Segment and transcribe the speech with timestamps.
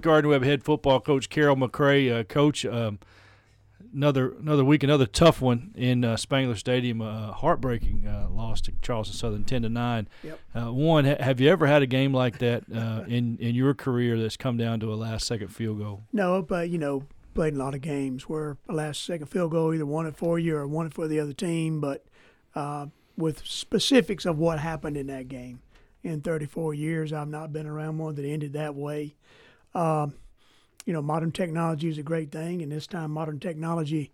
[0.00, 2.20] Gardner Webb head football coach Carroll McCray.
[2.20, 3.00] Uh, coach, um,
[3.92, 7.02] another another week, another tough one in uh, Spangler Stadium.
[7.02, 10.08] Uh, heartbreaking uh, loss to Charleston Southern, ten to nine.
[10.22, 10.38] Yep.
[10.54, 13.74] Uh, one, ha- have you ever had a game like that uh, in in your
[13.74, 16.04] career that's come down to a last second field goal?
[16.12, 17.02] No, but you know,
[17.34, 20.38] played a lot of games where a last second field goal either won it for
[20.38, 21.80] you or won it for the other team.
[21.80, 22.04] But
[22.54, 22.86] uh,
[23.16, 25.58] with specifics of what happened in that game,
[26.04, 29.16] in 34 years, I've not been around one that ended that way.
[29.74, 30.14] Um,
[30.86, 34.10] you know, modern technology is a great thing, and this time modern technology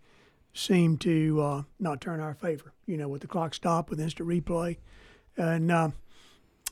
[0.53, 2.73] seemed to uh, not turn our favor.
[2.85, 4.77] You know, with the clock stop with instant replay,
[5.37, 5.91] and uh,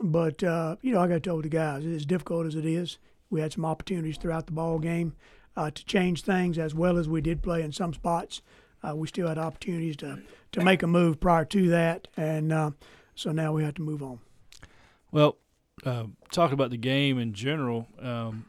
[0.01, 2.97] but uh, you know, I told the guys, as difficult as it is,
[3.29, 5.15] we had some opportunities throughout the ball game
[5.55, 8.41] uh, to change things as well as we did play in some spots.
[8.83, 12.73] Uh, we still had opportunities to to make a move prior to that, and
[13.15, 14.19] so now we have to move on.
[15.11, 15.37] Well,
[15.85, 17.87] uh, talk about the game in general.
[17.99, 18.45] Um,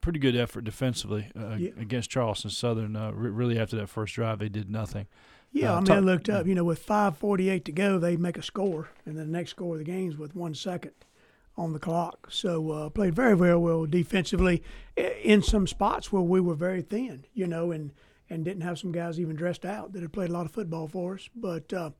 [0.00, 1.70] pretty good effort defensively uh, Yeah.
[1.78, 2.96] against Charleston Southern.
[2.96, 5.06] Uh, re- really, after that first drive, they did nothing.
[5.52, 6.46] Yeah, Uh, I mean, I looked up.
[6.46, 9.50] You know, with five forty-eight to go, they make a score, and then the next
[9.50, 10.92] score of the game's with one second
[11.56, 12.28] on the clock.
[12.30, 14.62] So uh, played very, very well defensively
[14.96, 17.24] in some spots where we were very thin.
[17.34, 17.92] You know, and
[18.28, 20.86] and didn't have some guys even dressed out that had played a lot of football
[20.86, 21.28] for us.
[21.34, 21.90] But uh,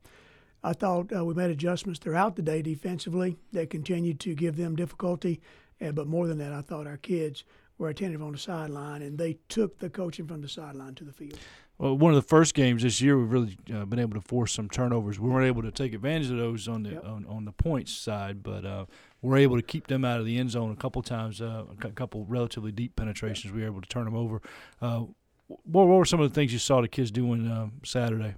[0.63, 4.75] I thought uh, we made adjustments throughout the day defensively that continued to give them
[4.77, 5.41] difficulty.
[5.93, 7.43] But more than that, I thought our kids
[7.81, 11.11] were attentive on the sideline, and they took the coaching from the sideline to the
[11.11, 11.37] field.
[11.79, 14.53] Well, one of the first games this year, we've really uh, been able to force
[14.53, 15.19] some turnovers.
[15.19, 17.05] We weren't able to take advantage of those on the Yep.
[17.05, 18.85] on, on the points side, but uh,
[19.23, 21.41] we're able to keep them out of the end zone a couple times.
[21.41, 24.41] Uh, a couple relatively deep penetrations, we were able to turn them over.
[24.79, 25.05] Uh,
[25.47, 28.35] what, what were some of the things you saw the kids doing uh, Saturday?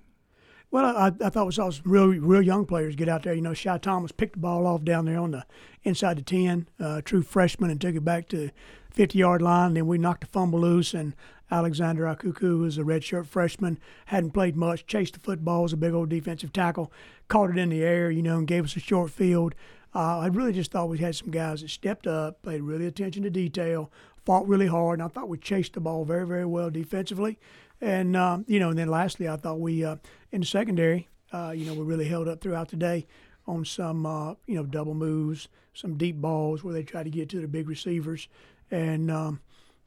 [0.73, 3.35] Well, I, I thought we saw some real, real young players get out there.
[3.35, 5.45] You know, Shy Thomas picked the ball off down there on the
[5.83, 8.49] inside the 10, uh, true freshman, and took it back to
[8.89, 9.75] 50 yard line.
[9.75, 11.13] Then we knocked the fumble loose, and
[11.51, 15.93] Alexander Akuku, who's a redshirt freshman, hadn't played much, chased the football, was a big
[15.93, 16.91] old defensive tackle,
[17.27, 19.53] caught it in the air, you know, and gave us a short field.
[19.93, 23.21] Uh, I really just thought we had some guys that stepped up, paid really attention
[23.21, 23.91] to detail,
[24.25, 27.39] fought really hard, and I thought we chased the ball very, very well defensively.
[27.81, 29.97] And um, you know, and then lastly, I thought we uh,
[30.31, 33.05] in the secondary, uh, you know, we really held up throughout the day
[33.45, 37.29] on some uh, you know double moves, some deep balls where they tried to get
[37.29, 38.29] to the big receivers,
[38.71, 39.41] and um,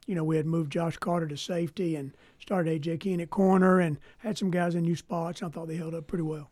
[0.07, 3.81] you know we had moved Josh Carter to safety and started AJ Keene at corner
[3.81, 5.43] and had some guys in new spots.
[5.43, 6.51] I thought they held up pretty well.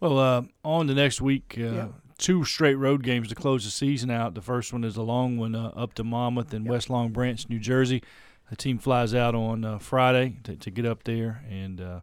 [0.00, 1.54] Well, uh, on the next week.
[1.56, 1.88] Uh, Yeah.
[2.18, 4.34] Two straight road games to close the season out.
[4.34, 7.48] The first one is a long one uh, up to Monmouth and West Long Branch,
[7.48, 8.02] New Jersey.
[8.50, 12.00] The team flies out on uh, Friday to, to get up there, and uh,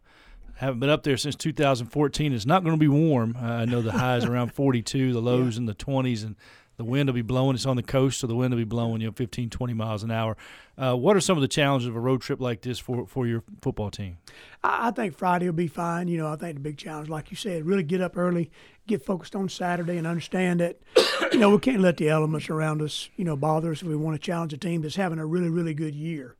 [0.56, 2.32] haven't been up there since 2014.
[2.32, 3.36] It's not going to be warm.
[3.40, 6.36] Uh, I know the highs around 42, the lows in the 20s, and
[6.82, 7.54] the wind will be blowing.
[7.54, 10.02] It's on the coast, so the wind will be blowing, you know, 15, 20 miles
[10.02, 10.36] an hour.
[10.76, 13.26] Uh, what are some of the challenges of a road trip like this for, for
[13.26, 14.18] your football team?
[14.64, 16.08] I, think Friday will be fine.
[16.08, 18.50] You know, I think the big challenge, like you said, really get up early,
[18.86, 20.80] get focused on Saturday, and understand that,
[21.32, 23.96] you know, we can't let the elements around us, you know, bother us if we
[23.96, 26.36] want to challenge a team that's having a really, really good year.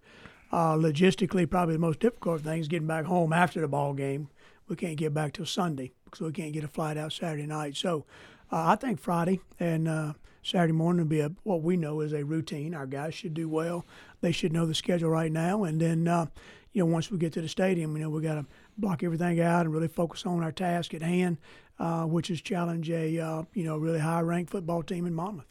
[0.51, 4.29] Uh, logistically, probably the most difficult thing is getting back home after the ball game.
[4.69, 7.77] We can't get back till Sunday because we can't get a flight out Saturday night.
[7.77, 8.05] So
[8.53, 12.13] uh, I think Friday and uh, Saturday morning will be a, what we know is
[12.13, 12.75] a routine.
[12.75, 13.85] Our guys should do well.
[14.21, 15.65] They should know the schedule right now.
[15.65, 16.27] And then, uh,
[16.73, 18.47] you know, once we get to the stadium, you know, we got to
[18.77, 21.39] block everything out and really focus on our task at hand,
[21.79, 25.47] uh, which is challenge a, uh, you know, really high-ranked football team in Monmouth.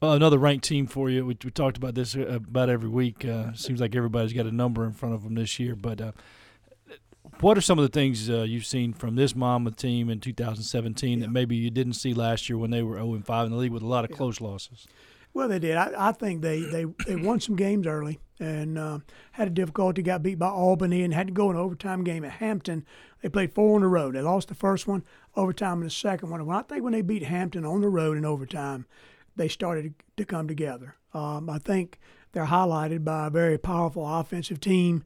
[0.00, 1.26] Well, another ranked team for you.
[1.26, 3.26] We, we talked about this uh, about every week.
[3.54, 5.76] Seems like everybody's got a number in front of them this year.
[5.76, 6.12] But uh,
[7.40, 11.20] what are some of the things uh, you've seen from this Monmouth team in 2017
[11.20, 13.72] that maybe you didn't see last year when they were 0 5 in the league
[13.72, 14.86] with a lot of close losses?
[15.32, 15.76] Well, they did.
[15.76, 18.98] I, I think they, they, they won some games early and uh,
[19.32, 20.02] had a difficulty.
[20.02, 22.84] Got beat by Albany and had to go in an overtime game at Hampton.
[23.22, 24.14] They played four on the road.
[24.14, 25.04] They lost the first one,
[25.36, 26.44] overtime in the second one.
[26.44, 28.86] Well, I think when they beat Hampton on the road in overtime,
[29.36, 30.96] they started to come together.
[31.14, 32.00] Um, I think
[32.32, 35.04] they're highlighted by a very powerful offensive team.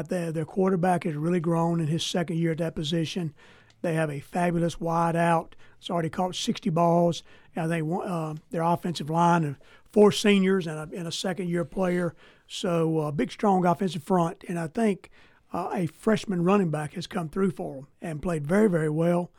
[0.00, 3.34] Their quarterback has really grown in his second year at that position.
[3.82, 5.54] They have a fabulous wide out.
[5.78, 7.22] It's already caught 60 balls.
[7.56, 9.58] I think one- uh, their offensive line of
[9.90, 12.14] four seniors and a, and a second year player.
[12.46, 14.44] So uh, big, strong offensive front.
[14.48, 15.10] And I think
[15.52, 19.30] uh, a freshman running back has come through for them and played very, very well.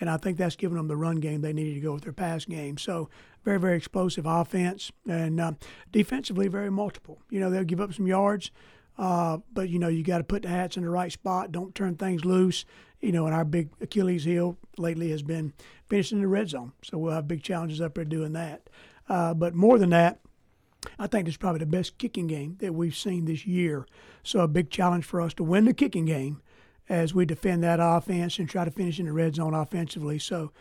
[0.00, 2.12] And I think that's given them the run game they needed to go with their
[2.12, 2.78] pass game.
[2.78, 3.10] So
[3.44, 5.52] very, very explosive offense and uh,
[5.90, 7.18] defensively very multiple.
[7.30, 8.50] You know they'll give up some yards,
[8.98, 11.52] uh, but you know you got to put the hats in the right spot.
[11.52, 12.64] Don't turn things loose.
[13.00, 15.52] You know, and our big Achilles heel lately has been
[15.86, 16.72] finishing the red zone.
[16.82, 18.68] So we'll have big challenges up there doing that.
[19.08, 20.18] Uh, but more than that,
[20.98, 23.86] I think it's probably the best kicking game that we've seen this year.
[24.24, 26.42] So a big challenge for us to win the kicking game
[26.88, 30.18] as we defend that offense and try to finish in the red zone offensively.
[30.18, 30.52] So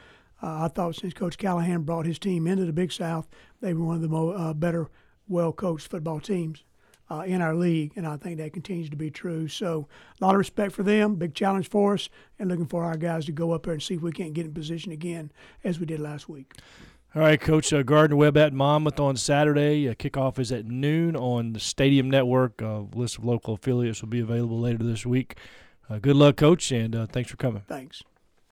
[0.43, 3.27] uh, I thought since Coach Callahan brought his team into the Big South,
[3.61, 4.89] they were one of the more uh, better,
[5.27, 6.63] well-coached football teams
[7.09, 9.47] uh, in our league, and I think that continues to be true.
[9.47, 9.87] So
[10.19, 12.09] a lot of respect for them, big challenge for us,
[12.39, 14.45] and looking for our guys to go up there and see if we can't get
[14.45, 15.31] in position again
[15.63, 16.53] as we did last week.
[17.15, 19.89] All right, Coach uh, Gardner Webb at Monmouth on Saturday.
[19.89, 22.61] Uh, kickoff is at noon on the Stadium Network.
[22.61, 25.35] A list of local affiliates will be available later this week.
[25.89, 27.63] Uh, good luck, Coach, and uh, thanks for coming.
[27.67, 28.03] Thanks.